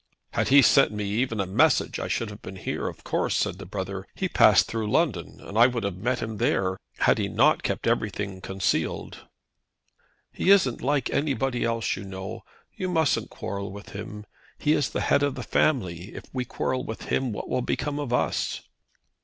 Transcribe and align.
"Had 0.31 0.47
he 0.47 0.63
sent 0.63 0.91
me 0.91 1.03
even 1.05 1.39
a 1.39 1.45
message 1.45 1.99
I 1.99 2.07
should 2.07 2.31
have 2.31 2.41
been 2.41 2.55
here, 2.55 2.87
of 2.87 3.03
course," 3.03 3.35
said 3.35 3.59
the 3.59 3.67
brother. 3.67 4.07
"He 4.15 4.27
passed 4.27 4.65
through 4.65 4.89
London, 4.89 5.39
and 5.39 5.59
I 5.59 5.67
would 5.67 5.83
have 5.83 5.97
met 5.99 6.23
him 6.23 6.37
there 6.37 6.77
had 6.97 7.19
he 7.19 7.27
not 7.27 7.61
kept 7.61 7.85
everything 7.85 8.41
concealed." 8.41 9.27
"He 10.33 10.49
isn't 10.49 10.81
like 10.81 11.11
anybody 11.11 11.63
else, 11.63 11.95
you 11.95 12.03
know. 12.03 12.41
You 12.75 12.89
mustn't 12.89 13.29
quarrel 13.29 13.71
with 13.71 13.89
him. 13.89 14.25
He 14.57 14.73
is 14.73 14.89
the 14.89 15.01
head 15.01 15.21
of 15.21 15.35
the 15.35 15.43
family. 15.43 16.15
If 16.15 16.23
we 16.33 16.45
quarrel 16.45 16.83
with 16.83 17.03
him, 17.09 17.31
what 17.31 17.47
will 17.47 17.61
become 17.61 17.99
of 17.99 18.11
us?" 18.11 18.61